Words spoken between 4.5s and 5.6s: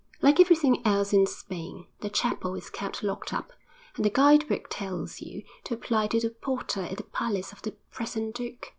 tells you